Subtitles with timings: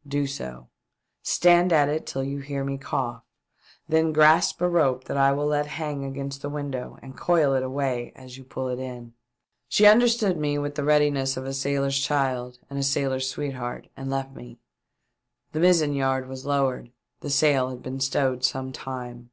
[0.16, 0.68] "Do so;
[1.22, 3.22] stand at it till you hear me cough.
[3.88, 7.62] Then grasp a rope that I will let hang against the window and coil it
[7.62, 9.14] away as you pull it in."
[9.70, 9.84] 474 THE DEATH SHIP.
[9.84, 14.10] She understood me with the readiness of a sailor's child and a sailor's sweetheart, and
[14.10, 14.58] left me.
[15.52, 16.90] The mizzen yard was lowered;
[17.20, 19.30] the sail had been stowed some time.